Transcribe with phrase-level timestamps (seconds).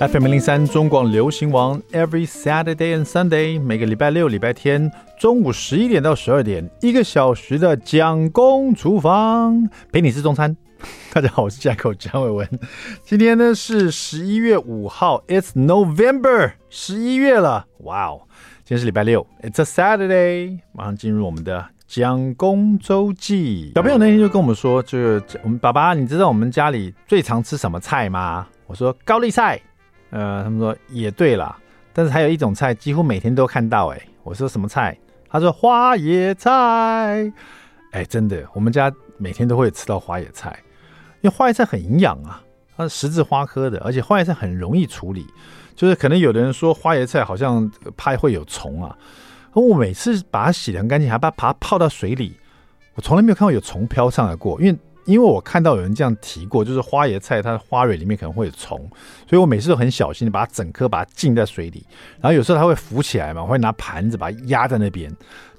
[0.00, 10.56] FM 零零三中广流行王，Every Saturday and Sunday，每个礼拜六、礼拜天中午十一点到十二点，一个小时的蒋公厨房陪你吃中餐。
[11.12, 12.48] 大家好，我是 jack 蒋伟文。
[13.02, 18.20] 今天呢是十一月五号，It's November，十一月了，哇哦！
[18.64, 23.72] 今天是礼拜六，It's a Saturday，马上进入我们的蒋公周记。
[23.74, 28.46] 小朋友那天就跟我们说，就我们爸爸，你知道我们家里最常吃什么菜吗？
[28.68, 29.60] 我说高丽菜。
[30.10, 31.58] 呃，他们说也对啦，
[31.92, 33.88] 但是还有一种菜几乎每天都看到。
[33.88, 34.96] 哎，我说什么菜？
[35.28, 37.30] 他说花椰菜。
[37.92, 40.58] 哎，真的，我们家每天都会吃到花椰菜，
[41.20, 42.42] 因为花椰菜很营养啊，
[42.76, 45.26] 它是十字花科的，而且花椰菜很容易处理。
[45.74, 48.96] 就是可能有的人说花椰菜好像怕会有虫啊，
[49.52, 52.34] 我每次把它洗得很干净，还把它泡到水里，
[52.94, 54.78] 我从来没有看过有虫飘上来过，因为。
[55.08, 58.78] 因为我看到有人这样提过，就是花椰菜它的花蕊里面可能会有虫，
[59.26, 61.82] 所以我每次都很小心的把它整颗把它浸在水里，
[62.20, 65.10] 然后有时候它会浮起来嘛，我会拿盘子把它压在那边，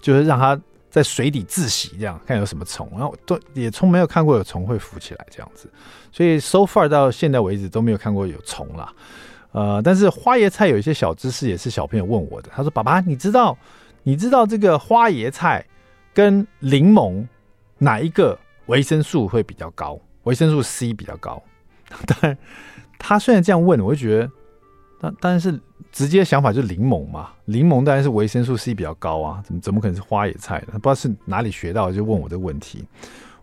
[0.02, 0.56] 就是让它
[0.92, 5.68] 在水底自洗，这样看有什么虫，然后都也从没有看过有虫会浮起来这样子，
[6.12, 8.94] 所以 so far 到现在为止都没有看过有虫啦。
[9.52, 13.58] 呃，但是花椰菜有一些小知识也是小朋友问我的，他说：“爸爸，你知道
[14.04, 15.66] 你知道这个花椰菜
[16.14, 17.26] 跟柠檬
[17.80, 18.38] 哪一个？”
[18.70, 21.42] 维生素会比较高，维生素 C 比较高。
[22.06, 22.38] 但
[23.00, 24.32] 他虽然这样问，我就觉得，
[25.02, 25.60] 但但是
[25.92, 30.74] 直接想法就是柠檬嘛，柠檬当然是维生素 C 比较高啊，怎么怎么可能是花野菜呢？
[30.74, 32.86] 不知道是哪里学到，就问我这个问题。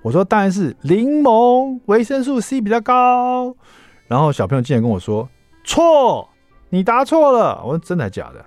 [0.00, 3.54] 我说当然是柠檬维生素 C 比较高。
[4.06, 5.28] 然后小朋友竟然跟我说
[5.64, 6.28] 错，
[6.70, 7.60] 你答错了。
[7.64, 8.44] 我说真的假的？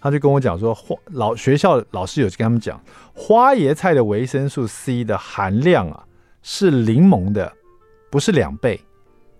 [0.00, 2.80] 他就跟我讲说，花老学校老师有跟他们讲，
[3.12, 6.04] 花椰菜的维生素 C 的含量啊。
[6.42, 7.52] 是柠檬的，
[8.10, 8.80] 不是两倍，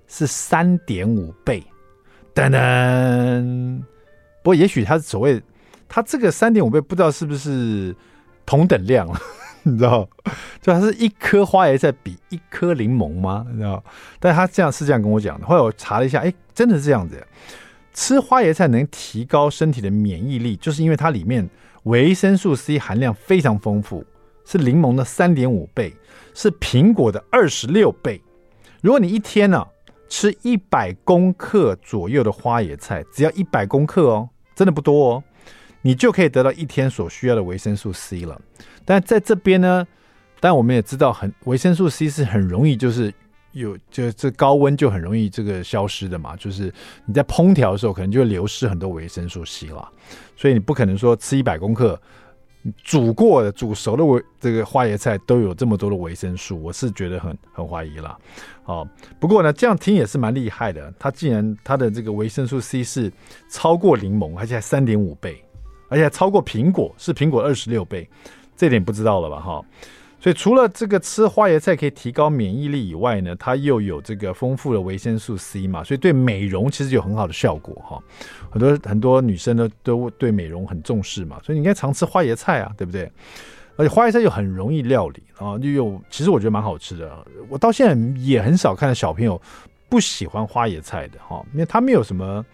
[0.06, 1.64] 是三点五倍。
[2.34, 3.78] 噔噔，
[4.42, 5.42] 不过也许他所谓
[5.88, 7.94] 他这个三点五倍，不知道是不是
[8.46, 9.20] 同等量了？
[9.62, 10.08] 你知道，
[10.62, 13.44] 就它是一颗花椰菜比一颗柠檬吗？
[13.50, 13.84] 你知道？
[14.18, 15.46] 但他这样是这样跟我讲的。
[15.46, 17.22] 后来我查了一下，哎，真的是这样子。
[17.92, 21.46] 吃花椰菜能提高身体的免疫力，就是因为它里面
[21.82, 24.02] 维生素 C 含量非常丰富，
[24.50, 25.94] 是柠檬的三点五倍。
[26.32, 28.22] 是苹果的二十六倍。
[28.80, 29.68] 如果你一天呢、啊、
[30.08, 35.24] 吃一百公克左右的花椰菜，只要一百公克哦，真的不多哦，
[35.82, 38.40] 你就可以得到一天所需要的维生素 C 了。
[38.84, 39.84] 但在这边呢，
[40.38, 43.12] 但我们也知道很，很维生素 C 是很容易就是
[43.50, 46.72] 有就这高温就很容易这个消失的嘛，就是
[47.06, 49.86] 你在烹调的时候可能就会流失很多维生素 C 了，
[50.36, 52.00] 所以你不可能说吃一百公克。
[52.84, 58.16] 煮过的、煮熟的维这个花椰菜都有这么多的维生素，我是觉得很很怀疑啦。
[58.62, 58.86] 好，
[59.18, 60.92] 不过呢，这样听也是蛮厉害的。
[60.98, 63.10] 它竟然它的这个维生素 C 是
[63.48, 65.42] 超过柠檬，而且还三点五倍，
[65.88, 68.08] 而且还超过苹果，是苹果二十六倍，
[68.56, 69.40] 这点不知道了吧？
[69.40, 69.64] 哈。
[70.20, 77.98] 所以除了这个吃花椰菜可以提高免疫力以外呢，它又有这个丰富的维生素 C 嘛，所以对美容其实有很好的效果哈。
[78.50, 83.10] 很多很多女生呢都对美容很重视嘛，所以你应该常吃花椰菜啊，对不对？
[83.76, 87.26] 而且花椰菜又很容易料理啊，又有其实我觉得蛮好吃的。
[87.48, 89.40] 我到现在也很少看到小朋友
[89.88, 92.44] 不喜欢花椰菜的哈，因为它没有什么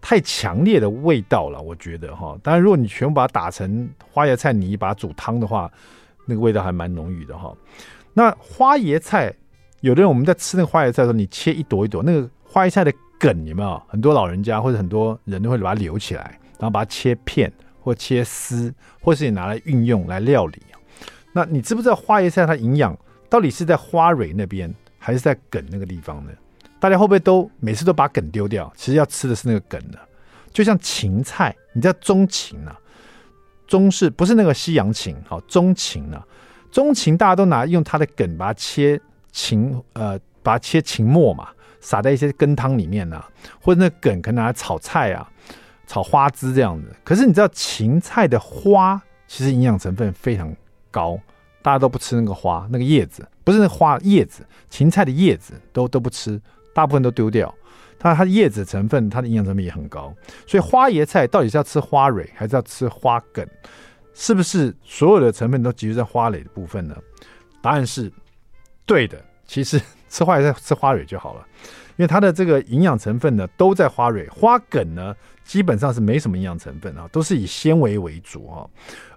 [0.00, 2.38] 太强烈的味道了，我觉得哈。
[2.42, 5.70] 当然，如果你全部把它打成花椰菜泥，把它煮汤的话。
[6.26, 7.54] 那个味道还蛮浓郁的哈。
[8.14, 9.34] 那花椰菜，
[9.80, 13.82] 有的人我们在吃那个花椰菜的时候，你切一朵一朵，那个花椰菜的梗有没有？
[13.88, 20.62] 很多老人家或者很多人都会把它留起来，然后把它切片或切丝，或是你拿来运用来料理。
[21.32, 22.96] 那你知不知道花椰菜它营养
[23.30, 26.30] 到底是在花蕊那边，还是在梗那个地方呢？
[26.78, 28.70] 大家会不会都每次都把梗丢掉？
[28.76, 29.98] 其实要吃的是那个梗的，
[30.52, 32.78] 就像芹菜，你知道中芹啊？
[33.72, 36.22] 中式不是那个西洋芹，好中芹呢？
[36.70, 39.00] 中芹大家都拿用它的梗把它切
[39.30, 41.48] 芹，呃，把它切芹末嘛，
[41.80, 43.26] 撒在一些羹汤里面呢、啊，
[43.62, 45.26] 或者那梗可以拿来炒菜啊，
[45.86, 46.94] 炒花枝这样子。
[47.02, 50.54] 可是你知道芹菜的花其实营养成分非常
[50.90, 51.18] 高，
[51.62, 56.38] 大家都不吃那个花，那个叶子不是那花叶子，芹菜的叶子都都不吃，
[56.74, 57.54] 大部分都丢掉。
[57.98, 60.14] 它它的叶子成分，它的营养成分也很高，
[60.46, 63.46] 所以花椰菜到底是要吃花蕊还是要吃花梗？
[64.14, 66.96] 是不是所有的成分都集中在花蕾的部分呢？
[67.62, 68.12] 答案是
[68.84, 69.18] 对的。
[69.46, 71.46] 其实 吃花椰菜吃花蕊就好了，
[71.96, 78.64] 因为它的这个营养成分呢都在花蕊，花梗呢基本上是没什么营养成分啊，都是以纤维为主啊。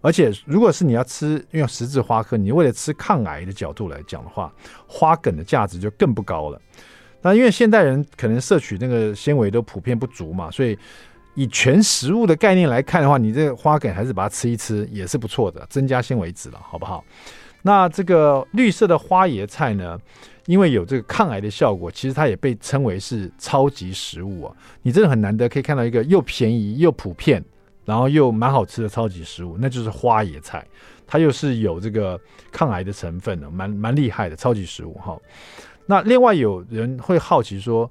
[0.02, 4.54] 而且如果是你要吃，因为十字花科，你为了吃抗癌的角度来讲的话，
[4.88, 6.62] 花梗的价值就更不高了。
[7.26, 10.78] 那因为现代人可能摄取那个纤维都普遍不足嘛，所以
[11.34, 17.04] 以全食物的概念来看的话，你这个花梗还是把它吃一吃也是不错的，增加纤维质了，好不好？
[17.64, 20.00] 那这个绿色的花椰菜呢，
[20.46, 24.56] 因为有这个抗癌的效果，其实它也被称为是超级食物啊。
[24.84, 27.44] 你真的很难得可以看到一个又便宜又普遍，
[27.86, 30.64] 然后又蛮好吃的超级食物，那就是花椰菜。
[31.08, 32.20] 它又是有这个
[32.52, 35.18] 抗癌的成分的，蛮蛮厉害的超级食物哈。
[35.88, 37.90] 那另外有人会好奇说，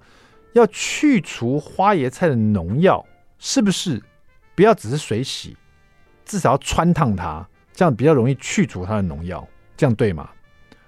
[0.52, 3.04] 要去除花椰菜的农药，
[3.38, 4.02] 是不是
[4.56, 5.56] 不要只是水洗，
[6.24, 9.46] 至少要穿烫它，这样比较容易去除它的农药，
[9.76, 10.28] 这样对吗？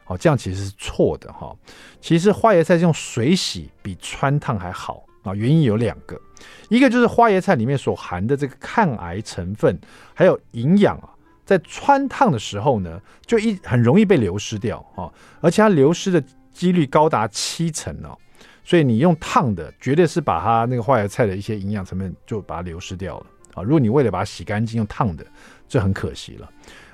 [0.07, 1.55] 哦，这样其实是错的哈。
[2.01, 6.21] 其实花椰菜用水洗比穿烫还好啊，原因有两个，
[6.69, 9.79] 一个就是花椰菜里面所含的这个抗癌成分
[10.13, 11.11] 还有营养啊，
[11.45, 16.21] 在穿烫的时候呢，就一很容易被流失掉啊，而且它流失的。
[16.57, 18.17] 几率高达七成哦，
[18.65, 23.63] 所以你用烫的，绝对是把它那个花椰菜的一些营养成分就把它流失掉了啊！
[23.63, 25.27] 如果你为了把它洗干净用烫的，
[25.69, 26.51] 就很可惜了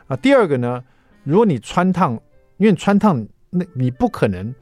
[0.08, 0.16] 啊。
[0.16, 0.82] 第二个呢，
[1.22, 2.20] 如果你穿烫，
[2.56, 4.52] 因为穿烫那你不可能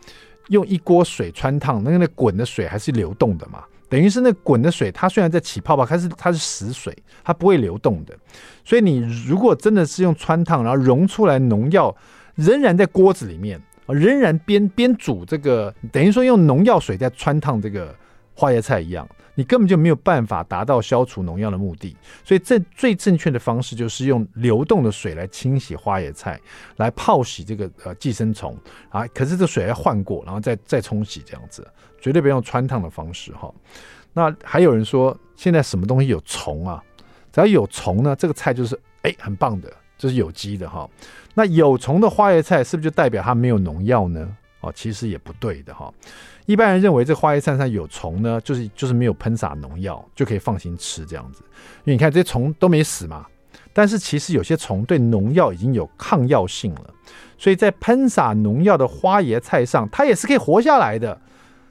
[0.48, 6.94] 用一锅水穿烫，那个那滚的水还是流动的嘛，等于是那滚的水它虽然在起泡泡，它是它是死水，
[7.24, 8.14] 它不会流动的。
[8.66, 11.96] 所以你如果真的是用穿烫，然后溶出来农药
[12.34, 13.58] 仍然在锅子里面。
[13.92, 17.94] 仍然边边煮这个，等于说用农药水在穿烫这个
[18.34, 21.96] 花椰菜一样，你根本就没有办法达到消除农药的目的。
[22.24, 26.40] 所以，这最正确的方式就是用流动的水来清洗花椰菜，
[26.76, 28.56] 来泡洗这个呃寄生虫
[28.88, 29.06] 啊。
[29.08, 31.66] 可是这水要换过，然后再再冲洗这样子，
[32.00, 33.52] 绝对不要用穿烫的方式哈。
[34.12, 36.82] 那还有人说，现在什么东西有虫啊？
[37.32, 40.88] 只要有虫呢，这个菜就是哎很棒的，这是有机的哈。
[41.34, 44.26] 那有虫的花椰菜是不是就代表它没有农药呢？
[44.62, 45.92] 哦，其实也不对的哈。
[46.46, 51.44] 一般人认为这花椰菜上有虫呢，就是就是没有喷洒农药就可以放心吃这样子。
[51.84, 53.26] 因为你看这些虫都没死嘛，
[53.72, 56.94] 但是其实有些虫对农药已经有抗药性了，
[57.38, 61.18] 所以在喷洒农药的花椰菜上，它也是可以活下来的。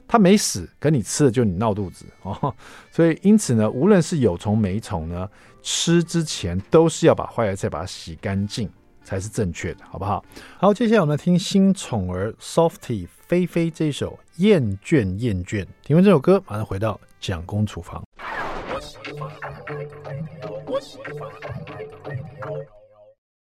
[0.08, 2.52] 它没死，可你吃了就你闹肚子哦。
[2.90, 5.28] 所以因此呢，无论是有虫没虫呢，
[5.62, 8.68] 吃之前都是要把花椰菜把它洗干净。
[9.02, 10.22] 才是正确的，好不好？
[10.58, 15.64] 好，接下来我们来听新宠儿 Softy 菲菲这一首《厌倦厌倦》。
[15.82, 18.04] 听完这首歌，马上回到蒋公厨房。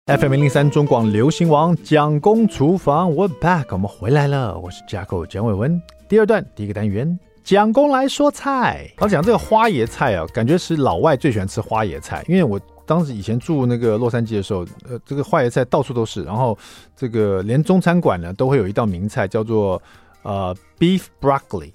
[0.07, 4.57] FM 零零三中广流行王蒋公厨房，We're back，我们回来了。
[4.57, 5.83] 我是 Jacko 蒋伟文。
[6.09, 8.91] 第二段第一个单元，蒋公来说菜。
[8.97, 12.61] 好，讲这个花椰菜啊，感觉是老外最喜欢吃花椰菜，因为我。
[12.85, 16.57] 当时以前住那个洛杉矶的时候，呃，这个花椰菜到处都是，然后
[16.97, 19.83] 这个连中餐馆呢都会有一道名菜叫做
[20.23, 21.73] 呃 beef broccoli，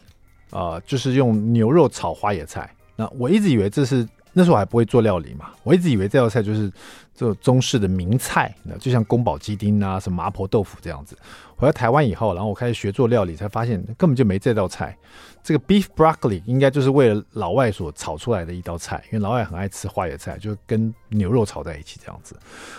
[0.52, 2.74] 啊、呃，就是用牛肉炒花椰菜。
[2.96, 6.72] 那我一直以为这是那时候我还不会做料理嘛，我一直以为这道菜就是
[7.14, 11.18] 这种中式的名菜，那就像宫保鸡丁啊，什么麻婆豆腐这样子。
[11.58, 14.98] 回到台湾以后，然后我开始学做料理，才发现根本就没这道菜。
[15.44, 22.36] 这个 beef broccoli 应该就是为了老外所炒出来的一道菜，因为老外很爱吃花椰菜，就跟牛肉炒在一起这样子。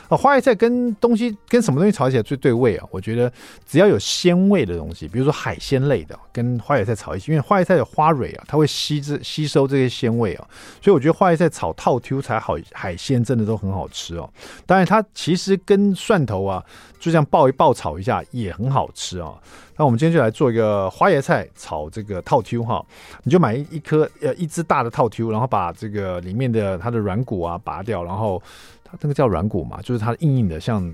[0.09, 2.87] 啊，花椰菜跟东西跟什么东西炒起来最对味啊？
[2.91, 3.32] 我觉得
[3.67, 10.49] 只要有鲜味的东西，比如说海鲜类的，跟花椰菜炒一起，因为花椰菜有花蕊啊，它会吸这吸收这些鲜味啊，
[10.81, 14.31] 所以我觉得花椰菜炒套 Q 才好，海鲜真的都很好吃哦。
[14.67, 16.65] 当然，它其实跟蒜头啊，
[16.98, 19.34] 就这样爆一爆炒一下也很好吃啊。
[19.82, 22.86] 那我们今天就来做一个花椰菜炒这个套 Q 哈，
[23.24, 28.41] 你就买一一颗呃一只大的套 Q，然后把这个里面的它的软骨啊拔掉，然后
[28.84, 30.89] 它那个叫软骨嘛，就是它硬硬的像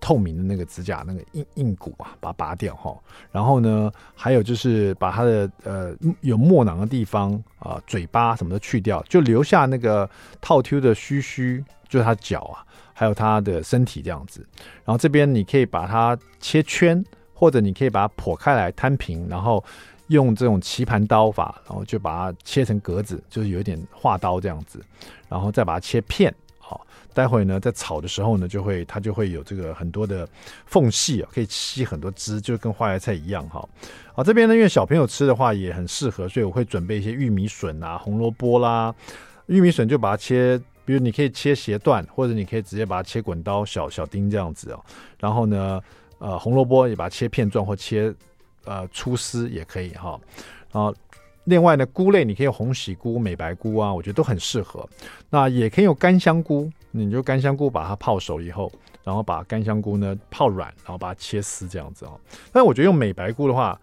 [0.00, 2.92] 透明的那个指甲那个硬硬骨啊，把它拔掉哈。
[3.30, 10.10] 然后呢，还有就是把它的呃有墨囊的地方啊、嘴巴什么的去掉，就留下那个
[10.40, 14.44] 套 Q 的须须，就是它脚啊，还有它的身体这样子。
[14.84, 17.00] 然后这边你可以把它切圈。
[17.34, 19.62] 或者你可以把它剖开来摊平，然后
[20.06, 24.80] 用这种棋盘刀法，然后就把它切成格子，就是有一点画刀这样子，
[25.28, 26.32] 然后再把它切片。
[26.58, 30.28] 好，待会呢在炒的时候呢，就会它就会有这个很多的
[30.66, 33.66] 缝隙啊，可以吸很多汁，就跟花椰菜一样哈。
[34.14, 38.94] 好，这边呢因为小朋友吃的话也很适合，所以我会准备一些玉米笋啊、红萝卜啦。
[39.46, 44.84] 玉米笋就把它切，比如你可以切斜段，或者你可以直接把它切滚刀小小丁这样子哦。
[45.18, 45.80] 然后呢。
[46.18, 48.14] 呃，红萝卜也把它切片状或切
[48.64, 50.18] 呃粗丝也可以哈。
[50.72, 50.94] 然后
[51.44, 54.88] 另外呢，菇类你可以用红喜菇、美白菇啊，我觉得都很适合。
[55.28, 62.18] 那也可以用干香菇，你就干香菇把它泡熟以后，然后把干香菇呢泡软，然后把它切丝这样子哦。
[62.52, 63.78] 但我觉得用美白菇的话，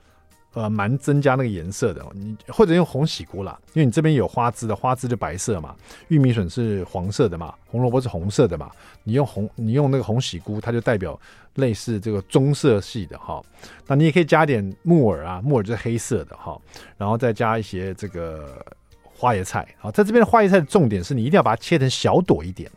[0.54, 2.06] 呃蛮增加那个颜色的。
[2.14, 5.76] 你或者用红喜菇啦，因为你这边有花枝的，花枝就白色嘛，
[6.10, 8.70] 玉米笋是黄色的嘛，红萝卜是红色的嘛。
[9.04, 11.20] 你用红，你用那个红喜菇，它就代表
[11.56, 13.42] 类似这个棕色系的哈。
[13.88, 16.60] 那你也可以加点木耳啊，木耳就是黑色的哈，
[16.98, 18.64] 然后再加一些这个
[19.04, 19.90] 花椰菜啊。
[19.90, 22.70] 在这边的花椰菜的重点是你一定要把它切成小朵一点。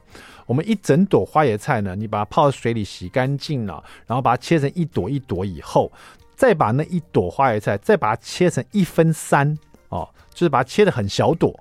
[0.47, 5.90] 我们一整朵花椰菜呢，你把它泡在水里洗干净了，然后把它切成一朵一朵以后，
[6.37, 9.57] 再把那一朵花椰菜再把它切成一分三
[9.88, 11.55] 哦，就是把它切得很小朵，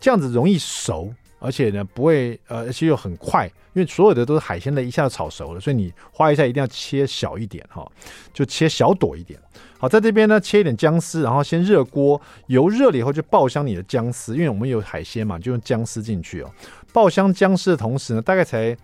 [0.00, 7.86] 这样子容易熟，而且呢不会呃，而且又很快，因为所有的都是海鲜的，一下子炒熟了，所以你花椰菜一定要切小一点哈、
[8.32, 9.38] 就切小朵一点。
[9.78, 16.50] 好，在这边呢切一点姜丝，然后先热锅，油热了以后就爆香你的姜丝，因为我们有海鲜嘛，就用姜丝进去哦。
[16.94, 18.74] 爆香姜丝的同时呢，大概才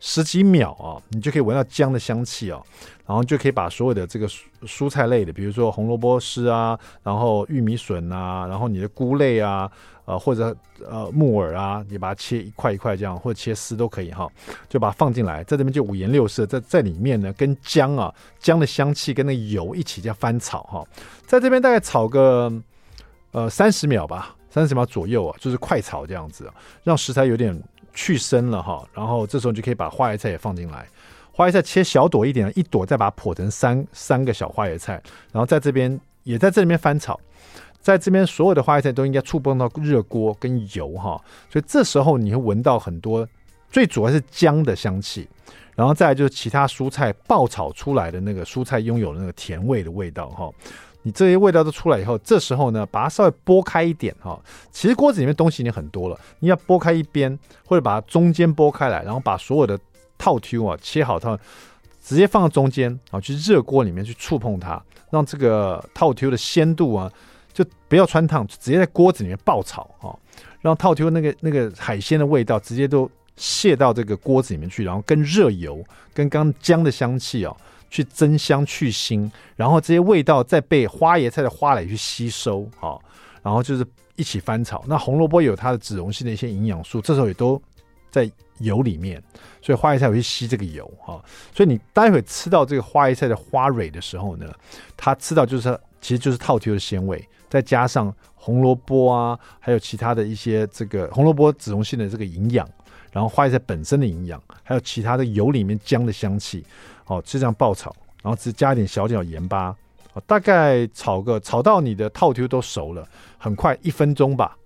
[0.00, 2.60] 十几秒啊，你就可以闻到姜的香气哦，
[3.06, 4.26] 然后就可以把所有的这个
[4.62, 9.70] 蔬菜类的，比如说红萝卜丝啊，然后玉米笋啊，然后你的菇类啊，
[10.06, 10.56] 呃或者
[10.88, 14.26] 呃木耳啊，你把它切一块一块这样，或者切丝都可以哈，
[14.68, 20.82] 就把它放进来，在这边就五颜六色，在在里面呢，跟姜啊姜的香气跟那油一起这样翻炒哈，
[21.26, 22.50] 在这边大概炒个
[23.32, 24.34] 呃三十秒吧。
[24.52, 27.56] 三十秒左右啊，就是快炒这样子啊，让食材有点
[28.00, 28.82] 去生了哈。
[28.94, 30.88] 然后这时候就可以把花椰菜也放进来，
[31.30, 34.94] 花椰菜切小朵一点，一朵再把它剖成三三个小花椰菜，
[35.30, 37.20] 然后在这边也在这里面翻炒，
[37.78, 43.28] 在这边所有的花椰菜都应该触碰到热锅跟油哈，所以这时候你会闻到很多，
[43.70, 45.28] 最主要是姜的香气，
[45.76, 50.50] 然后再就是其他蔬菜爆炒出来的那个蔬菜拥有的那个甜味的味道哈。
[51.02, 54.38] 你这些味道都出来以后，这时候呢，把它稍微拨开一点哈。
[54.70, 59.78] 其实锅子里面东西已经很多了，你要拨开一边，或者把它中间拨开来，然后把所有的
[60.18, 61.38] 套 Q 啊切好套，
[62.02, 67.10] 直接放到中间啊，去热锅里面去触碰它，让这个套 Q 的鲜度啊，
[67.52, 70.12] 就不要穿烫，直接在锅子里面爆炒啊，
[70.60, 77.56] 让套 Q 那个那个海鲜的味道直接都卸到这个锅子里面去，然后跟热油跟刚姜的香气啊。
[77.90, 82.98] 去增香去腥，然后这些味道再被花椰菜的花蕾去吸收，哈，
[83.42, 83.84] 然后就是
[84.16, 84.82] 一起翻炒。
[84.86, 87.60] 那红萝卜有它的脂溶性的一些营养素，这时候也都
[88.10, 89.22] 在油里面，
[89.60, 91.22] 所以花椰菜会去吸这个油，哈。
[91.54, 94.46] 所以你待会吃到这个花椰菜的花蕊的时候呢，
[94.96, 102.68] 它吃到就是其实就是套 Q 的鲜味，再加上红萝卜啊，还有其他的一些这个红萝卜脂溶性的这个营养，
[103.10, 106.64] 然后花椰菜本身的营养，还有其他的油里面姜的香气。
[107.06, 109.74] 哦，就这样爆炒，然后只加一点小点盐巴，
[110.12, 113.04] 哦，大概炒个炒到你的套 Q 都熟了，
[113.36, 114.56] 很快一分钟吧。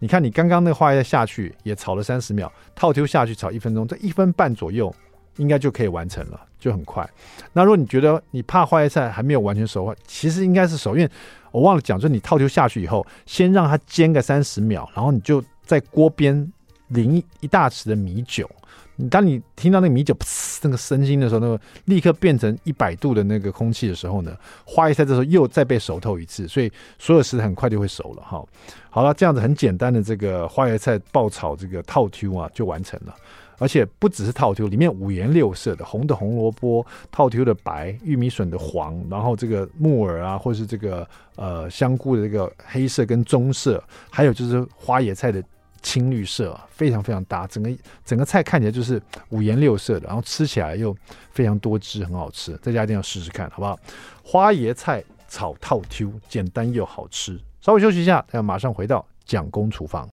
[0.00, 4.92] 你看你刚刚那个花椰菜下去也炒了三十秒，套 Q 下去炒一分钟，这一分半左右
[5.36, 7.08] 应该就可以完成了，就很快。
[7.52, 11.10] 那如果你觉得你怕花椰菜还没有完全熟的话，其实应该是熟，因为
[11.52, 16.52] 我忘了讲，就是你套 Q 下去以后，先让它煎个三十秒，然后你就在锅边
[16.88, 18.48] 淋一大匙的米酒。
[19.10, 20.16] 当你听到那个米酒
[20.62, 28.42] 那个声音的时候，那个立刻变成一百度的那个空气的时候呢，花椰菜这时候又再被熟透一次，所以所有食材很快就会熟了哈。
[28.88, 33.14] 好了，这样子很简单的这个花椰菜爆炒这个套 Q 啊就完成了，
[33.58, 45.44] 而且不只是套 Q，里面五颜六色的红的红萝卜，套 Q 的白，玉米笋的黄，然后这个木耳啊，或是这个呃香菇的这个黑色跟棕色，还有就是花椰菜的。
[45.82, 47.70] 青绿色啊非常非常搭，整个
[48.04, 50.96] 整个菜看起来就是五颜六色的，然后吃起来又
[51.30, 52.52] 非常多汁，很好吃。
[52.58, 53.78] 大家一定要试试看，好不好？
[54.22, 57.40] 花椰菜炒套 Q，简单又好吃。
[57.60, 60.08] 稍微休息一下，要马上回到蒋公厨房。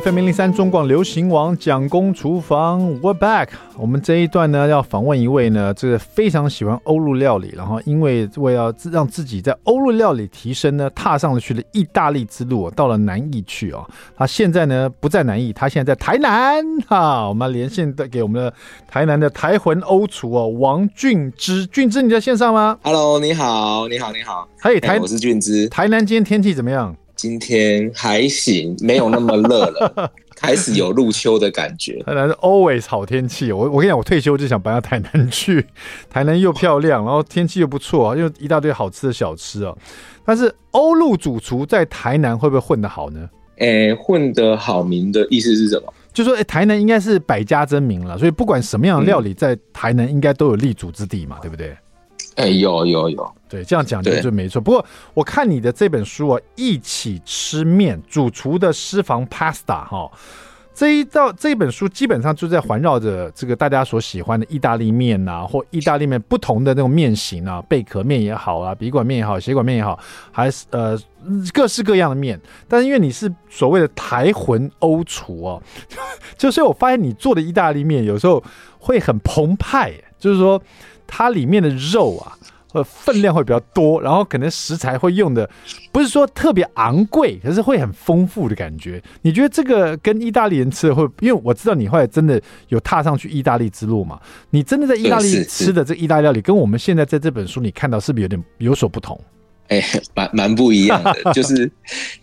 [0.00, 3.48] FM 零零三中广流行王蒋公厨房，We're back。
[3.76, 13.86] 我们这一段呢，要访问一位呢，这个非常喜欢欧陆料理，然后因为为了让自己在欧陆料理提升呢，踏上了去了意大利之路，到了南义去哦。
[14.16, 17.28] 他现在呢不在南义，他现在在台南哈。
[17.28, 18.50] 我们连线的给我们的
[18.88, 24.48] 台南的台魂欧厨哦，王俊之，俊之你在线上吗？Hello，你好，你好，你好。
[24.58, 25.68] 嘿，台，我是俊之。
[25.68, 26.96] 台南今天天气怎么样？
[27.22, 32.02] 今天还行，没有那么热了， 开始有入秋的感觉。
[32.02, 35.64] 台南是 always 好天气，我我跟你讲，我退休就想搬到台南去，
[36.10, 39.72] 台南又漂亮，然后天气又不错，又一大堆好吃的小吃啊。
[40.24, 43.30] 但是欧陆主厨在台南会不会混得好呢？
[43.58, 45.94] 诶、欸，混得好名的意思是什么？
[46.12, 51.72] 就说诶、欸，台南应该是百家争鸣了，所以不管什么样的料理，在台南应该都有立足之地嘛，对不对？
[52.36, 54.60] 哎、欸，有有有，对，这样讲就就没错。
[54.60, 60.10] 不过我看你的这本书啊，《一起吃面：主厨的私房 Pasta》哈，
[60.74, 69.98] 这一道这一本书基本上就在环绕着这个大家所喜欢的意大利面啊，或意大利面不同的那种面型啊，贝壳面也好啊，笔管面也好，血管面也好，
[70.30, 70.98] 还是呃
[71.52, 72.40] 各式各样的面。
[72.66, 75.62] 但是因为你是所谓的台魂欧厨哦，
[76.38, 78.42] 就是我发现你做的意大利面有时候
[78.78, 80.60] 会很澎湃，就是说
[81.12, 82.32] 它里面的肉啊。
[82.74, 85.46] 呃，分量会比较多，然后可能食材会用的
[85.92, 88.98] 不是说特别昂贵，可是会很丰富的感觉。
[89.20, 91.06] 你觉得这个跟意大利人吃的会？
[91.20, 99.20] 因为我知道你后来真的有踏上去意大利之路嘛，你真的在意大利吃的这意大利料理，跟我们现在在这本书里看到是不是有点有所不同？
[99.80, 101.70] 哎， 蛮蛮不一样的，就是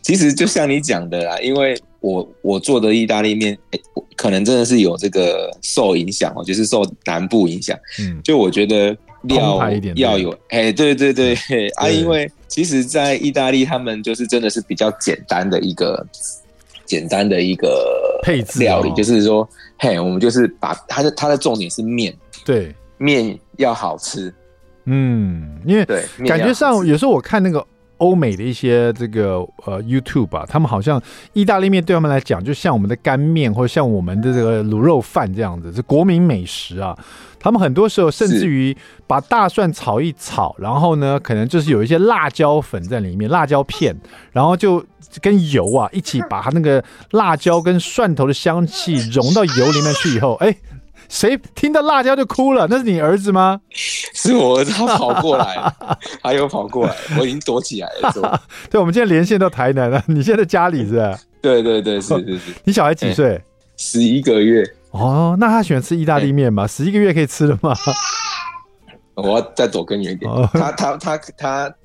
[0.01, 3.79] 其实就像你讲的啦，因为我我做的意大利面，哎，
[4.15, 7.77] 可能真的是有这个受影响哦，就是受南部影响。
[7.99, 8.95] 嗯，就我觉得。
[9.23, 9.59] 料
[9.95, 16.07] 要有，哎，对对对，对啊，因为其实，在意大利，他们就是真的是比较简单的一个
[16.85, 19.45] 简单的一个配置料理，就是说，
[19.77, 22.15] 嘿，我们就是把它的它的重点是面，
[22.45, 24.33] 对，面要好吃，
[24.89, 27.65] 嗯，因为对，感觉上有时候我看那个。
[27.99, 31.03] 欧美的一些这个呃 YouTube 吧，他们好像
[31.33, 36.97] 意大利面对他们来讲，就像我们的干面或者像我们的这个卤肉饭这样子，是国民美食啊。
[37.37, 38.73] 他们很多时候甚至于
[39.05, 43.93] 把大蒜炒一炒，然后呢，可能就是有一些辣椒粉在里面，辣椒片，
[44.31, 44.81] 然后就
[45.21, 46.81] 跟油啊一起把它那个
[47.11, 50.55] 辣椒跟蒜头的香气融到油里面去以后，哎。
[51.09, 52.67] 谁听到辣椒就哭了？
[52.69, 53.59] 那是你儿子吗？
[54.13, 55.57] 是我儿子，他跑过来，
[56.23, 58.41] 还有跑过来，我已经躲起来了。
[58.69, 60.01] 对，我们现在连线到台南了。
[60.07, 61.19] 你现在在家里是吧？
[61.41, 62.53] 对对对，是是是。
[62.63, 63.41] 你小孩几岁？
[63.75, 64.63] 十一个月。
[64.91, 66.65] 哦，那他喜欢吃意大利面吗？
[66.67, 67.75] 十一个月可以吃了吗？
[69.15, 70.31] 我要再躲更远一点。
[70.53, 71.75] 他他他他。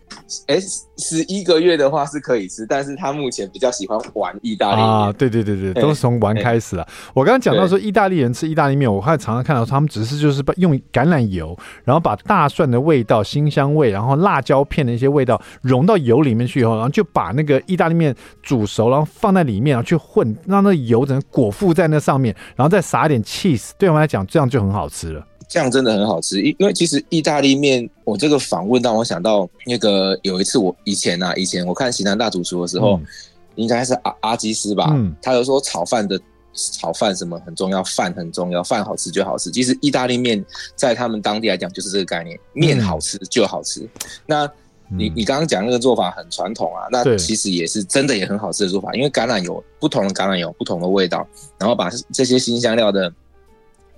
[0.47, 0.59] 哎，
[0.99, 5.13] 十一个月的话是可以吃，但是他目前比较喜欢玩意大利面啊。
[5.13, 6.87] 对对对对，都是从玩开始啊。
[7.15, 25.25] 我刚刚讲到说，意大利人吃意大利面，我还常常看到他们只是就是把用橄榄油，然后把大蒜的味道、辛香味，然后辣椒片的一些味道融到油里面去以后，然后就把那个意大利面煮熟，然后放在里面，然后去混，让那油整个裹附在那上面，然后再撒一点 cheese，对我们来讲，这样就很好吃了。
[25.49, 33.07] 这样真的很好吃，因因为其实意大利面，我这个访问让我想到那个有一次我以前啊，以前我看《西南大主厨》的时候，嗯、
[33.55, 36.19] 应该是阿阿基斯吧，嗯、他就说炒饭的
[36.55, 39.51] 炒饭什么很重要，饭很重要，饭好吃就好吃。
[39.51, 43.81] 其实意大利面在他们当地来讲就是这个概念，面好吃就好吃。
[43.81, 43.89] 嗯、
[44.27, 44.51] 那
[44.89, 51.27] 你你刚刚讲那个做法很传统啊，那其实也是真的也很好吃的做法，因为橄榄油不同的橄榄油不同的味道，
[51.59, 53.13] 然后把这些新香料的。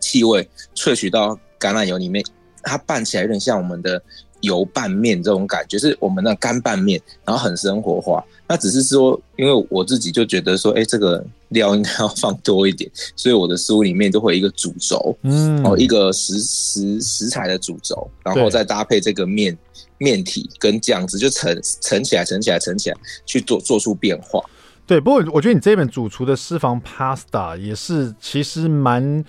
[0.01, 2.25] 气味萃取到橄榄油里面，
[2.63, 4.03] 它拌起来有点像我们的
[4.43, 8.25] 油拌面这种感觉，是我们的干拌面，然后很生活化。
[8.49, 19.57] 那只是说，因为我自己就觉得说，哎，这个料应该要放多一点，所以我的书里面都会有一个主轴，嗯，哦，一个食食食材的主轴，然后再搭配这个面
[19.99, 24.41] 面体跟酱汁，就盛盛起来，盛起来，盛起来，去做做出变化。
[24.87, 29.25] 对，不过我觉得你这本主厨的私房 Pasta 也是其实蛮。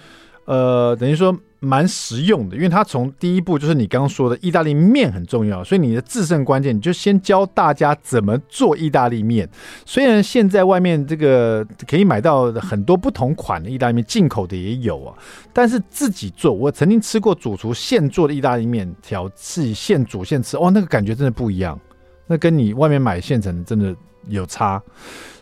[0.47, 9.49] 呃，等于说蛮实用的，因为它从第一步就是你刚刚说的意大利面很重要，所以你的制胜关键，你就先教大家怎么做意大利面。
[9.86, 15.13] 虽然现在外面这个可以买到很多不同款的意大利面，进口的也有啊，
[15.51, 21.77] 但是自己做，我曾经吃过主厨现做的意大利面条，自己现煮现吃，哦，那个感觉真的不一样，
[22.25, 23.93] 那跟你外面买现成的真的
[24.29, 24.81] 有差。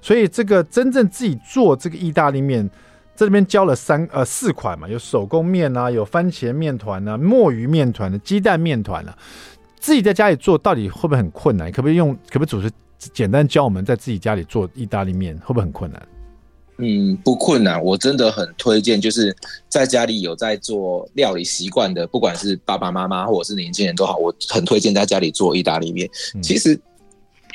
[0.02, 2.68] 所以这个真正自己做这个意大利面。
[3.16, 9.18] 这里面教了三呃四款嘛，有手工面啊，有番茄面团啊，墨鱼面团的鸡蛋面团啊。
[9.80, 11.72] 自己在家里做到底会不会很困难？
[11.72, 12.14] 可不可以用？
[12.30, 12.70] 可不可以主持
[13.14, 16.08] 简单教我们在自己家里做意大利面，会不会很困难？
[16.80, 17.82] 嗯，不困难。
[17.82, 19.34] 我真的很推荐，就是
[19.70, 26.10] 在家里有在做料理习惯的，不管是爸爸妈妈或者是年轻人都好，我很推荐在家里做意大利面。
[26.34, 26.78] 嗯、其实。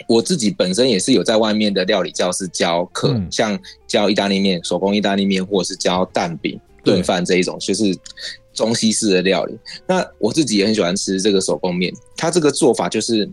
[0.06, 7.96] 我自己本身也是有在外面的料理教室教课，嗯、像教意大利面、手工意大利面，或者是教蛋饼、炖饭这一种，就是
[8.52, 9.58] 中西式的料理。
[9.86, 13.28] 那我自己也很喜欢吃这个手工面，它这个做法就是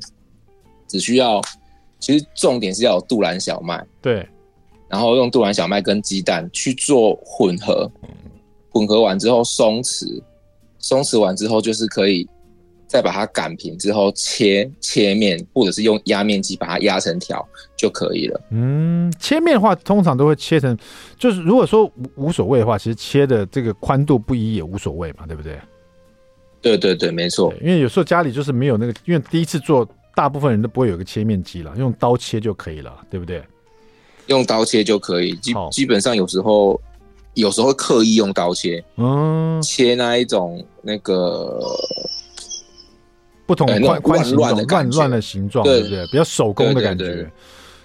[0.88, 1.42] 只需要，
[2.00, 4.28] 其实重点是要有杜兰小麦，对，
[4.90, 7.90] 然后用杜兰小麦跟鸡蛋去做混合，
[8.70, 10.22] 混合完之后松弛，
[10.80, 12.28] 松弛完之后就是可以。
[12.88, 18.42] 再把它擀平之后切切面，或者是用压面机把它压成条就可以了。
[18.52, 20.76] 嗯，切面的话通常都会切成，
[21.18, 21.92] 就是如果说无
[22.28, 25.60] 无所谓的话，其实切的这个宽度不一也无所谓嘛，对不对？
[26.62, 27.54] 对对对，没错。
[27.62, 33.44] 因为有时候家里就是没有那个，因为第一次做，大部分人都不会有个切面机了，用刀切就可以了，对不对？
[34.26, 36.80] 用刀切就可以，基基本上有时候
[37.36, 41.60] 有时候会刻意用刀切，嗯，切那一种那个
[43.48, 46.06] 不同宽宽形状、乱乱的形状，对不对？
[46.12, 47.28] 比较手工的感觉。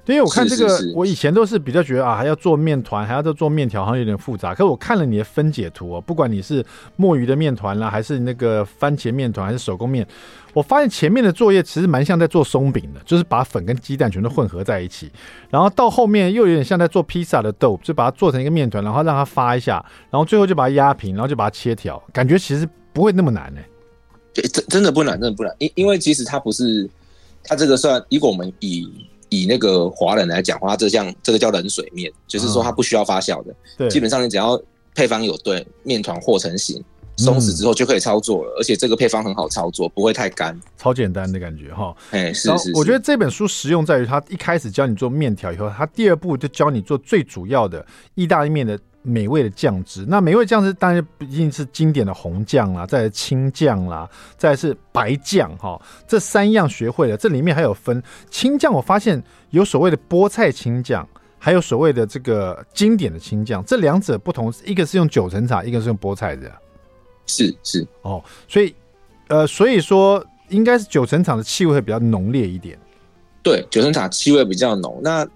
[0.07, 4.51] 因为我看这个，我以前都是比较觉得啊，还要做面团，还要再做面条，好像有点复杂。
[4.51, 6.65] 可是我看了你的分解图哦，不管你是
[6.97, 10.05] 墨鱼的面团啦，还是那个番茄面团，还是手工面，
[10.53, 15.09] 我发现前面的作业其实蛮像在做松饼的，就是把粉跟鸡蛋全都混合在一起，
[15.49, 19.75] 然后到后面又有点像在做披萨的豆，就把它做成一个面团，然后让它发一下，
[20.11, 23.61] 然后最后就把它压平，然后就把它切条，感觉其实不会那么难呢。
[23.61, 23.72] 对，
[24.35, 25.55] 真真的不难，真的不难。
[25.59, 26.89] 因因为其实它不是，
[27.45, 28.89] 它这个算，如果我们以
[29.29, 33.89] 以那个华人来讲的话，这像这个叫冷水面，就是说它不需要发酵的。
[33.89, 34.61] 基本上你只要
[34.95, 36.83] 配方有对，面团和成型，
[37.17, 38.51] 松弛之后就可以操作了。
[38.53, 41.95] 嗯、而且这个配方很好操作，不会太干，超简单的感觉哈。
[42.11, 42.73] 哎，是是，是。
[42.75, 48.79] 我觉得这本书实用在于，它一开始教你做面条以后，它第二步就教你做最主要的意大利面的。
[49.03, 57.17] 美味的酱汁，那美味酱汁当然毕竟是经典的红酱啦，再来青酱啦，再来是白酱哈，这三样学会了。
[57.17, 66.51] 这里面还有分青酱，我发现有所谓的菠菜青酱，还有所谓的这个经典的青酱，这两者不同，一个是用九层塔，一个是用菠菜的。
[67.27, 68.73] 是是哦，所以
[69.27, 72.79] 呃，所以说应该是九层塔的气味会比较浓烈一点。
[73.43, 75.27] 对，九层塔气味比较浓，那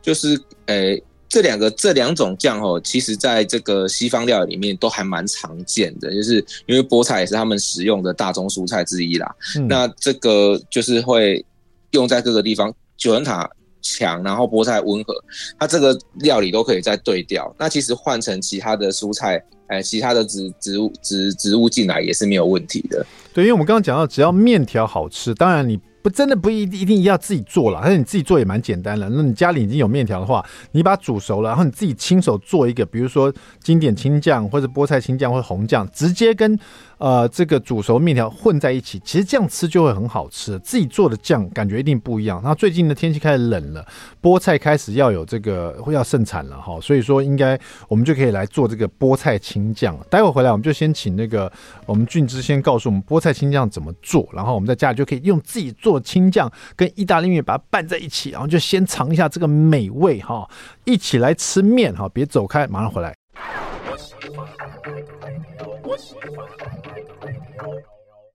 [0.00, 1.02] 就是诶。
[1.24, 9.34] 欸这两个这两种酱哦，其实在这个西方料理里面都还蛮常见的，就是因为菠菜也是他们食用的大宗蔬菜之一啦。
[9.56, 11.44] 嗯、那这个就是会
[11.90, 13.50] 用在各个地方，九层塔
[13.82, 15.14] 强，然后菠菜温和，
[15.58, 17.52] 它这个料理都可以再对调。
[17.58, 23.04] 那其实换成其他的蔬菜，哎，其他的植植物植植物进来也是没有问题的。
[23.32, 25.80] 对，因为我们刚刚讲到，只要面条好吃，当然你。
[26.04, 29.08] 不，真的不一一定要自己做了，但是你自己做也蛮简单的。
[29.08, 36.60] 那你家里已经有面条的话，你把它煮熟了，然后你自己亲手做一个，比如说经典青酱或者菠菜青酱或者红酱，直接跟。
[36.98, 40.58] 呃，这个煮熟面条混在一起，其实这样吃就会很好吃。
[40.60, 42.40] 自己做的酱感觉一定不一样。
[42.42, 43.84] 那最近的天气开始冷了，
[44.22, 49.98] 菠菜开始要有这个会要盛产了哈，所以说应该我们就可以来做这个菠菜青酱。
[50.08, 51.50] 待会回来我们就先请那个
[51.86, 60.48] 我们俊之先告诉我们菠菜青酱怎么做，然后我们在家里就可以用自己做青酱跟意大利面把它拌在一起，然后就先尝一下这个美味哈，
[60.84, 63.14] 一起来吃面哈，别走开，马上回来。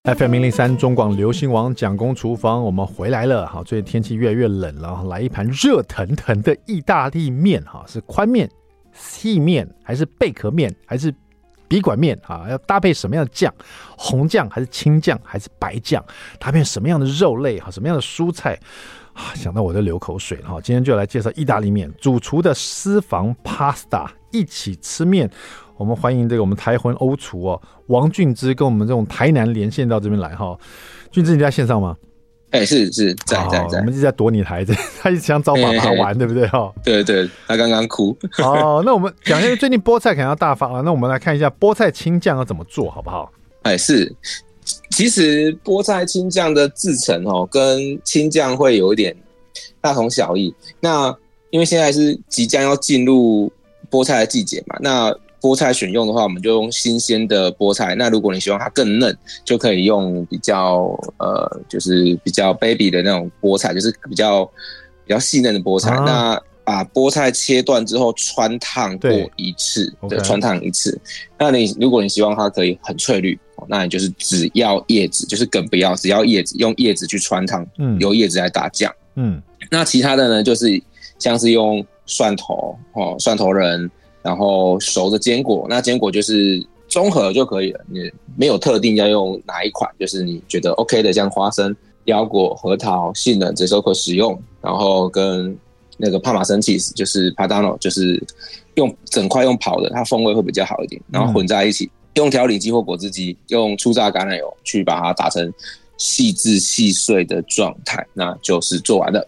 [0.03, 3.45] FM 零零三中广流行王蒋公厨房，我们回来了。
[3.45, 8.49] 好，最近天气越来越冷了，来一盘热腾腾的意大利面哈，是宽面、
[8.93, 11.13] 细面还是贝壳面还是
[11.67, 12.47] 笔管面啊？
[12.49, 13.53] 要搭配什么样的酱？
[13.97, 16.03] 红酱还是青酱还是白酱？
[16.39, 17.69] 搭配什么样的肉类哈？
[17.69, 18.57] 什么样的蔬菜
[19.13, 19.35] 啊？
[19.35, 20.61] 想到我都流口水了哈。
[20.61, 25.29] 今天就来介绍意大利面，主厨的私房 Pasta，一起吃面。
[25.79, 30.57] 我们欢迎这个我们台魂欧厨哦，王俊之跟我们这种台南连线到这边来哈。
[31.09, 31.95] 俊之你在线上吗？
[32.51, 36.69] 哎、欸，是是在在在，我们一直在躲你台子， 他一直想找爸爸玩，欸、对不对哈？
[36.83, 38.13] 对对，他刚刚哭。
[38.39, 43.31] 哦，那我们讲一下最近菠菜可能要大发了，那我们来看一下菠菜青酱要怎么做好不好？
[43.61, 44.13] 哎、欸，是，
[44.91, 49.15] 其实菠菜青酱的制成哦，跟青酱会有一点
[49.79, 50.53] 大同小异。
[50.81, 51.15] 那
[51.51, 53.49] 因为现在是即将要进入
[53.89, 57.95] 菠菜的季节嘛，那菠菜选用的话，我们就用新鲜的菠菜。
[57.95, 64.43] 那如果你希望它更嫩，就可以用比较呃，就是比较 baby 的那种菠菜，就是比较
[65.05, 65.91] 比较细嫩的菠菜。
[65.91, 70.99] 啊、那把菠菜切断之后，穿烫过一次，对，穿烫一次。
[71.37, 79.41] 那你如果你希望它可以很翠绿，那你就是只要叶子，就是梗不要，只要叶子，用叶子去穿烫，嗯，由叶子来打酱，嗯。
[79.71, 80.81] 那其他的呢，就是
[81.17, 83.89] 像是用蒜头哦，蒜头仁。
[84.21, 91.73] 然后熟的坚果，那坚果就是综合就可以了，你没有特定要用哪一款，就是你觉得 OK 的，像花生、
[92.05, 94.37] 腰果、核桃、杏仁，这都可使用。
[94.61, 95.57] 然后跟
[95.97, 98.21] 那个帕玛森起司，就是 Padano，就是
[98.75, 101.01] 用整块用跑的，它风味会比较好一点。
[101.09, 105.53] 然后混在一起，嗯、用调理机或果汁机，用初榨橄榄油去把它打成
[105.97, 109.25] 细致细碎的状态，那就是做完了。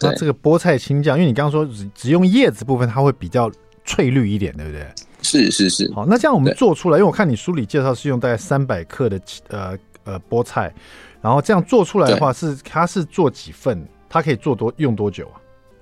[0.00, 3.50] 那这个菠菜青酱，因为你刚刚说只只用叶子部分，它会比较。
[3.88, 4.86] 翠绿一点，对不对？
[5.22, 5.90] 是是是。
[5.94, 10.72] 好，那这样我们做出来，因为我看你书里介绍是用大概三百克的呃呃菠菜，
[11.20, 13.84] 然后这样做出来的话是它是做几份？
[14.08, 15.36] 它可以做多用多久啊？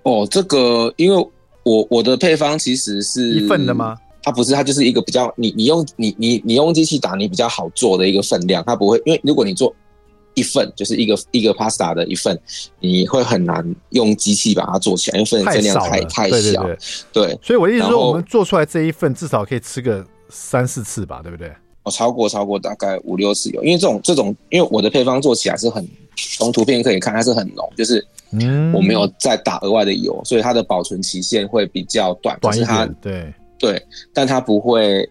[0.04, 1.30] 哦，这个因为
[1.64, 3.96] 我我的配方其实是一份的吗？
[4.22, 9.72] 它不是，它就是一个比较你你用你你你用机器打你比较好做的一个分量，它不会因为如果你做
[10.36, 12.38] 一份，就是一个一个 pasta 的一份，
[12.78, 16.64] 你会很难用机器把它做起来，因为分分量太太小。
[17.12, 21.50] 对，所以我的意思是说，我们做出来这一份至少可以吃个三四次吧，对不对？
[21.82, 25.88] 哦，超过超过大概五六次有，因为这种这种，因为我的配方做起来是很，
[26.36, 28.06] 从图片可以看它是很浓，就是
[28.74, 32.68] 我没有再打额外的油，所以它的保存期限会比较短，短一点。
[32.68, 35.08] 它对对，但它不会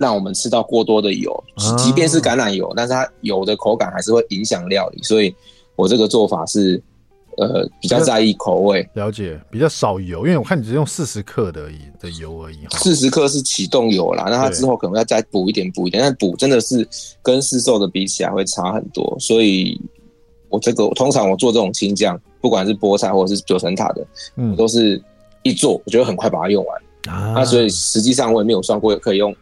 [0.00, 1.44] 让我们吃到过多的油，
[1.78, 5.32] 即便是橄榄油，但是它油的口感还是会影响料理，所以
[5.76, 6.82] 我这个做法是。
[7.38, 12.58] 呃，比较在意口味，了解，比较少油，因为我看你只用四十克的而已的油而已。
[12.72, 16.86] 四十克是启动油啦，那它之后可能要再补一点，补一点，但补真的是
[17.22, 19.16] 跟市售的比起来会差很多。
[19.18, 19.80] 所以，
[20.50, 25.02] 我这个通常我做这种青酱，不管是菠菜或者是九层塔的，嗯，都是
[25.42, 27.32] 一做，我觉得很快把它用完啊。
[27.36, 29.34] 那所以实际上我也没有算过可以用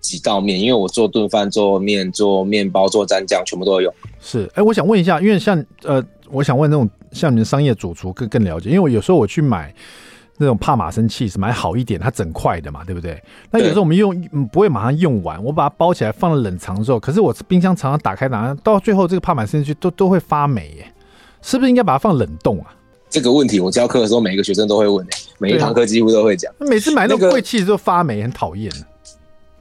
[0.00, 3.94] 几道面，因为我做炖饭、做面、做面包、做蘸酱，全部都要用。
[4.20, 6.04] 是，哎、欸，我想问一下，因为像呃。
[6.30, 9.74] 我想问那种像你们商业主厨更更了解，因为我有时候我去买
[10.36, 13.18] 那种帕玛森起是，买好一点，它整块的嘛，对不对？
[13.50, 14.14] 那有时候我们用
[14.52, 20.92] 不会马上用完，我把它包起来放了冷藏之后，可是我冰箱常常打开，打开到最后这个帕玛森起司都都会发霉耶，
[21.40, 22.76] 是不是应该把它放冷冻啊？
[23.08, 25.06] 这个问题我教课的时候每一个学生都会问，
[25.38, 26.52] 每一堂课几乎都会讲。
[26.58, 28.70] 那每次买那个贵起司都发霉，很讨厌。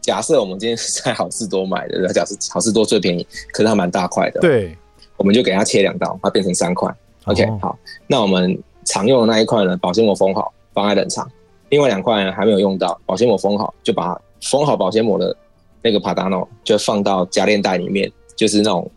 [0.01, 4.39] 假设我们今天是在好市多买的，假设好市多最便宜，可是它蛮大块的。
[4.39, 4.75] 对。
[5.17, 6.93] 我们就给它切两刀，它变成三块。
[7.25, 8.55] OK，好，那我们
[8.86, 11.27] 常用的那一块呢，保鲜膜封好，放在冷藏。
[11.69, 15.36] 另外两块呢，还没有用到，保鲜膜封好，就把封好保鲜膜的
[15.81, 18.91] 那个帕达诺就放到夹链袋里面，就是那种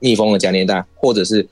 [0.00, 1.48] 密封的夹链袋，或者是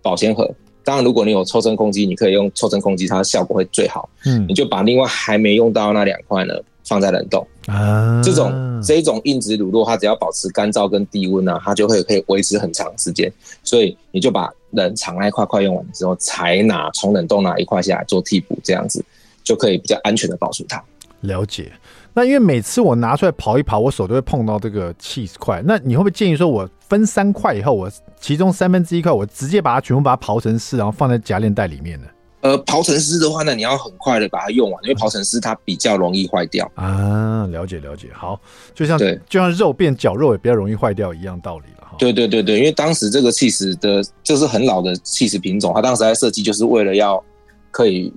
[0.00, 0.50] 保鲜盒。
[0.82, 4.08] 当然，如果你有抽真空机，你可以用抽真空机，它的效果会最好。
[4.24, 6.54] 嗯，你就把另外还没用到那两块呢，
[6.88, 13.30] 放在冷冻啊，这种这一种硬质乳酪，它只要保持干燥跟低温啊，它就会可以维持很长时间。
[13.62, 19.04] 所以你就把冷藏那一块块用完之后，才拿从冷冻拿一块下来做替补，这样子
[19.44, 20.82] 就可以比较安全的保存它。
[21.20, 21.70] 了解。
[22.14, 25.62] 那因为每次我拿出来刨一刨，我手都会碰到这个 cheese 块。
[25.64, 32.06] 那你会不会建议说，我分三块以后，我其中三分之一块，我直接把它全部把它刨成丝，然后放在夹链袋里面呢？
[32.40, 37.46] 呃，刨成丝的话呢，你要很快的把它用完，因为刨成丝它比较容易坏掉啊。
[37.46, 38.40] 了解了解，好，
[38.74, 41.88] 就像对，就像肉变绞肉也比较容易坏掉一样道理了。
[41.98, 47.22] 对对对对，因为当时这个起司的，就是很老的起司品种，它当时在设计就是为了要
[47.70, 48.12] 可以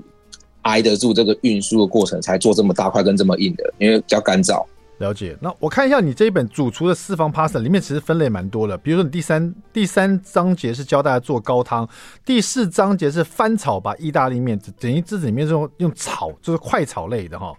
[0.64, 4.64] 挨得住这个运输的过程，才做这么大块跟这么硬的，因为比较干燥。
[5.02, 11.90] 了解，那我看一下你这一本主厨的私房 pasta 里面其实分类蛮多的，比如说你第三第三章节是教大家做高汤，
[12.24, 17.52] 第四章节是翻炒吧意大利面，等于这里面是用用炒，就是快炒类的哈，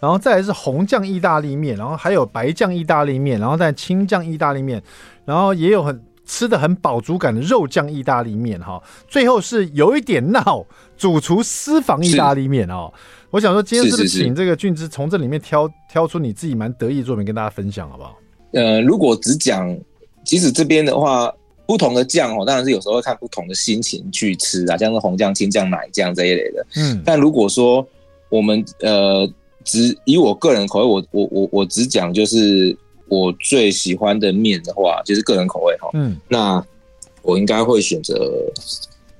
[0.00, 4.82] 然后再来是红酱意大利面，然后还有白酱意大利面，然后再青酱意大利面，
[5.24, 10.64] 然后也有很吃的很饱足感的肉酱意大利面哈，最后是有一点闹
[10.96, 12.92] 主厨私房意大利面哦。
[13.34, 18.16] 我想说，今天是不是请这个俊之从这里面挑挑出你自己蛮得意的作品跟大家分享，好不好？
[18.52, 19.76] 呃，如果只讲，
[20.24, 21.34] 其实这边的话，
[21.66, 26.64] 不同的酱哦，当然是有时候会看不同的心情去吃啊，像是红酱、青酱、奶酱这一类的。
[26.76, 27.84] 嗯，但如果说
[28.28, 29.28] 我们呃
[29.64, 32.76] 只以我个人口味，我我我我只讲就是
[33.08, 35.90] 我最喜欢的面的话，就是个人口味哈。
[35.94, 36.64] 嗯，那
[37.22, 38.30] 我应该会选择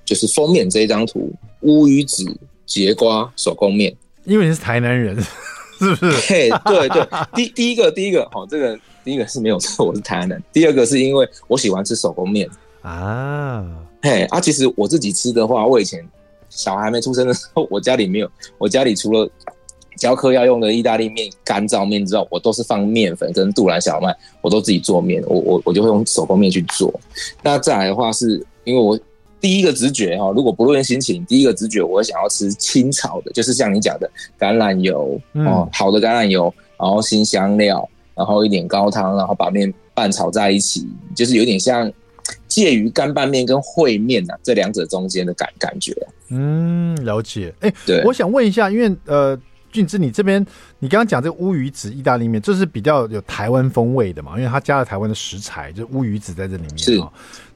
[0.05, 2.25] 就是封面这一张图乌鱼子
[2.65, 3.93] 节瓜手工面。
[4.25, 5.17] 因为你是台南人，
[5.79, 6.11] 是不是？
[6.27, 10.43] 嘿，对对，第第一个第一个哦，这个第一个是没有错， 我是台南人。
[10.53, 12.49] 第二个是因为我喜欢吃手工面
[12.83, 13.65] 啊，
[14.03, 16.07] 嘿啊，其实我自己吃的话，我以前
[16.49, 19.31] 小孩还没出生的时候，我家里没有，我家里除了
[19.99, 26.93] 教课要用的意大利面、干燥面之外，我都是放面粉跟杜兰小麦，我都自己做面，我我我就会用手工面去做。
[27.43, 28.99] 那再来的话，是因为我。
[29.45, 36.45] 第一个直觉哈，如果不论心情，第一个直觉我想要吃清炒的，就是像你讲的橄榄油哦，好的橄榄油，
[36.79, 41.93] 然后新香料，然后一点高汤，然后把面拌炒在一起，就是有点像
[42.49, 45.95] 介于干拌面跟烩面呐这两者中间的感感觉。
[46.31, 47.55] 嗯，了解。
[47.61, 49.39] 哎、欸，对，我想问一下，因为呃，
[49.71, 50.43] 俊之，你这边
[50.79, 54.39] 你刚刚讲这个乌鱼子意大利面，这是比较有台湾风味的嘛？
[54.39, 56.79] 因为它加了台湾的食材，就乌鱼子在这里面。
[56.79, 56.99] 是。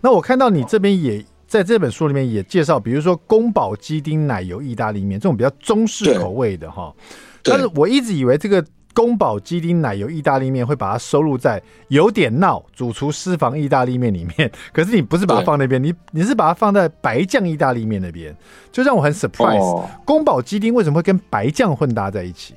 [0.02, 1.24] 那我看到你这边也。
[1.48, 6.94] 在这本书里面也介绍，比如说宫保鸡丁奶油意大利面这种比较中式口味的哈，
[7.42, 18.36] 但是我一直以为这个宫保鸡丁奶油意大利面会把它收录在有点闹主厨私房意大利面里面， 可是你不是把它放那边，你你是把它放在白酱意大利面那边，
[18.70, 19.88] 就让我很 surprise。
[20.04, 22.54] 宫保鸡丁为什么会跟白酱混搭在一起？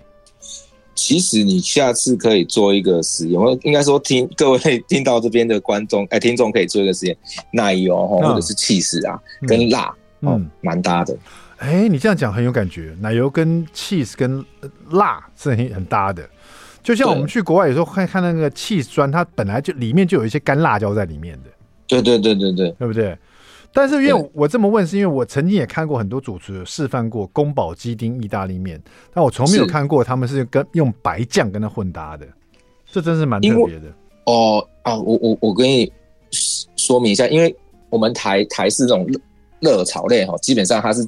[0.94, 7.18] 其实你下次可以做一个实验，我应该说听各位听到这边的观众哎，听众可以做一个实验，
[7.52, 11.18] 奶油哈或者是起司啊，嗯、跟辣嗯蛮搭的。
[11.58, 14.44] 哎，你这样讲很有感觉，奶油跟 cheese 跟
[14.90, 16.28] 辣是很很搭的。
[16.84, 21.50] 就像我们去国外有时候看看那个 cheese 砖，它本来就里面就有一些干辣椒在里面的。
[21.88, 23.18] 对对对对对，对不对？
[23.74, 28.82] 但是因为我这么问，是因为我曾经也看过很多主厨示范过宫保鸡丁意大利面，
[29.14, 32.28] 但我从没有看过他们是跟用白酱跟它混搭的，
[32.92, 33.84] 这真是蛮特别的。
[34.26, 35.90] 哦啊，我我我跟你
[36.76, 37.56] 说明一下，因为
[37.90, 39.08] 我们台台式这种
[39.62, 41.08] 热炒类哈，基本上它是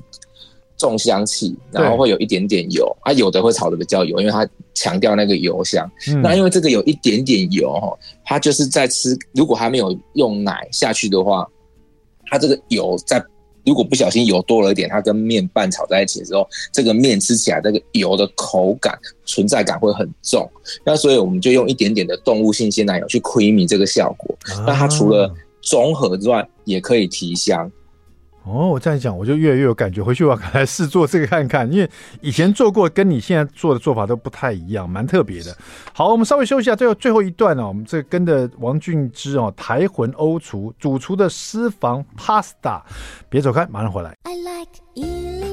[0.77, 5.85] 重香气，然后会有一点点油啊，有的会炒的比较油，因为它强调那个油香。
[6.07, 11.45] 嗯、那因为这个有一点点油哈，它就是在吃，如果还没有用奶下去的话。
[12.33, 13.23] 它这个油在
[13.63, 20.49] 如果不小心油多了一点，它跟面拌炒在一起的时候，这个面吃起来这个油的口感存在感会很重。
[20.83, 24.35] 那所以我们就用一点点的动物性鲜奶油去 creamy 这个效果。
[24.65, 27.71] 那它除了综合之外，也可以提香。
[28.45, 30.03] 哦，我这样讲，我就越来越有感觉。
[30.03, 31.89] 回去我要来试做这个看看，因为
[32.21, 35.55] 以前做过，跟你现在做的做法都不太一样，蛮特别的。
[35.93, 42.81] 好，我们稍微休息一下，最后最后一段呢、哦，我们这跟着王俊之哦，台魂欧厨主厨的私房 Pasta，
[43.29, 44.13] 别走开，马上回来。
[44.23, 45.52] I like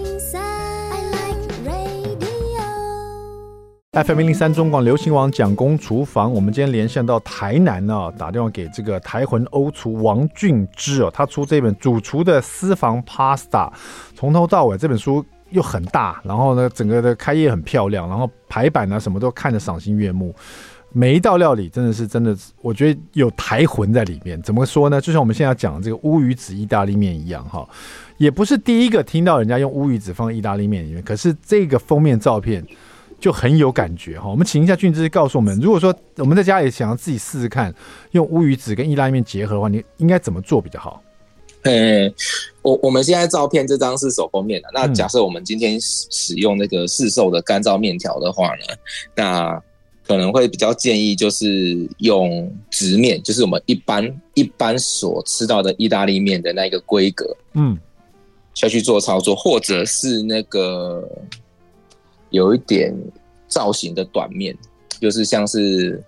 [3.92, 13.68] FM 103中广流行网蒋公厨房，我们今天连线到台南呢、哦，打电话给这个台魂欧厨王俊之哦，他出这本主厨的私房 Pasta，
[14.14, 20.32] 从头到尾这本书又很大，然后呢，整个的开页很漂亮，然后排版呢什么都看着赏心悦目，
[20.92, 24.40] 每一道料理真的是真的，我觉得有台魂在里面。
[24.42, 25.00] 怎么说呢？
[25.00, 27.68] 就像我们现在讲的这个乌鱼子意大利面一样，哈，
[28.18, 32.64] 也不是第一个听到人家用乌鱼子放在意大利面里面，可是这个封面照片。
[33.20, 37.72] 就很有感觉哈，我们请一下俊之告诉我们，如果说我们在家里想要自己试试看
[38.12, 41.02] 用乌鱼子跟意大利面结合的话，你应该怎么做比较好？
[41.64, 42.10] 呃，
[42.62, 48.64] 我我们现在照片这张是手工面的，那假设我们今天使用那个市售的干燥面条的话呢，
[49.14, 49.62] 那
[50.08, 57.78] 可能会比较建议就是用直面，就是我们一般一般所吃到的意大利面的那个规格，嗯，
[58.54, 61.06] 下去做操作，或者是那个。
[62.30, 62.94] 有一点
[63.48, 64.56] 造型的短面，
[65.00, 66.02] 就是像是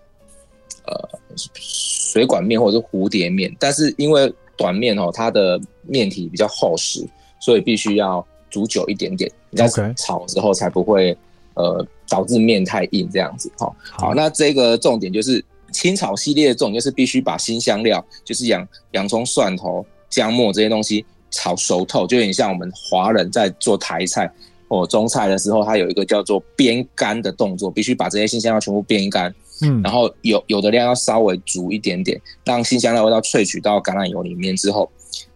[0.86, 1.08] 呃
[1.54, 7.04] 水管面或者是蝴蝶面，但是因为短面哦，它的面体比较厚实，
[7.40, 11.16] 所以必须要煮久一点点，你在炒之后才不会
[11.54, 13.50] 呃导致面太硬这样子。
[13.58, 24.32] 哦，好，那这个重点就是清炒系列的重点就是必须把新香料，就是洋洋葱、蒜头、姜末这些东西炒熟透，就有点像我们华人在做台菜。
[24.72, 29.32] 哦，中菜的时候，它有一个叫做煸干的动作，必须把这些新鲜料全部煸干。
[29.60, 34.90] 嗯，然后有有的量要稍微足一点点，让新鲜料味道萃取到橄榄油里面之后，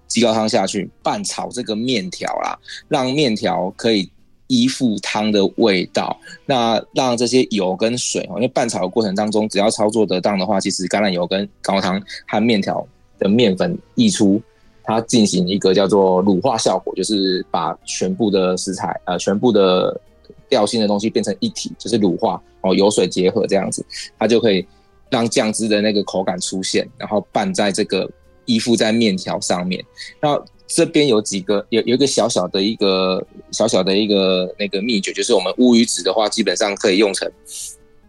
[0.09, 4.11] 鸡高汤下去拌炒这个面条啦，让面条可以
[4.47, 6.19] 依附汤的味道。
[6.47, 14.41] 那让这些油跟水，因为拌炒的过程当中，只要操作得当的话，其实橄榄油跟高汤和面条的面粉溢出。
[14.87, 20.01] 它进行一个叫做乳化效果，就是把全部的食材，呃，全部的
[20.49, 23.85] 调性的东西变成一体，就是乳化哦，油水结合这样子，
[24.19, 24.65] 它就可以
[25.11, 28.09] 让酱汁的那个口感出现，然后拌在这个
[28.45, 29.85] 依附在面条上面。
[30.21, 37.31] 那这边有几个，有有一个小小的一个小小的一个那个秘诀，就是我们乌鱼子的话，基本上可以用成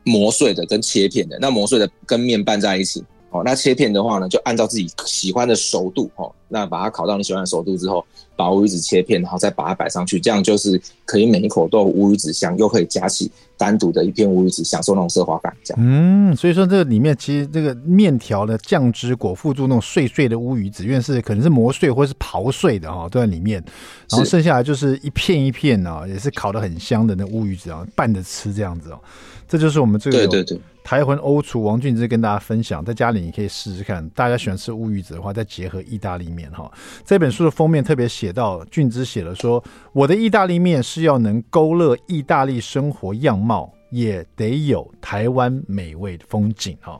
[0.03, 3.03] 磨碎的跟切片的，那磨碎的跟面拌在一起。
[3.29, 8.03] 哦，那切片的话呢，就按照自己喜欢的熟度，哦，那把它烤到你喜欢的熟度之后，
[8.37, 15.53] 把乌鱼子切片，然后再把它摆上去，这样就是可以每一口都有乌鱼子香，又可以夹起单独的一片乌鱼子，享受那种奢华感。
[15.61, 23.61] 这样，嗯，所以说这个里面其实这个面条的酱汁裹附住那种碎碎的乌鱼子，因为是可能是磨碎或是刨碎的哈，都在里面，
[24.09, 28.99] 然后剩下来就是一片一片啊，也是烤的很香的那乌鱼子啊，拌着吃这样子哦，
[29.49, 30.61] 这就是我们这个对对对。
[30.87, 34.07] 台魂欧厨王俊之跟大家分享，在家里你可以试试看。
[34.11, 36.71] 大家喜欢吃乌鱼子的话，再结合意大利面哈。
[37.03, 46.97] 这本书的封面特别写到，俊之写了说：“我的意大利面是要能勾勒意大利生活样貌，也得有台湾美味的风景哈。”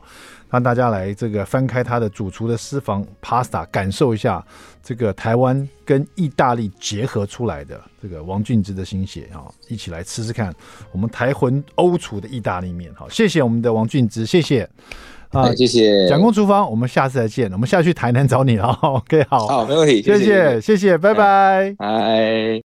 [0.52, 4.46] 让大家来这个翻开他的主厨的私房 Pasta，感受一下
[4.88, 9.44] 这个台湾跟意大利结合出来的这个王俊之的心血啊！
[9.67, 10.56] 一起来吃吃看
[10.94, 12.90] 我们台魂欧厨的意大利面。
[12.96, 14.62] 好，谢谢我们的王俊之，谢谢
[15.31, 18.67] 啊，谢谢蒋公厨房，我们下次再见，我们下去台南找你了。
[18.81, 22.56] OK，好，好，没问题，谢谢，谢谢，谢谢，拜拜，拜。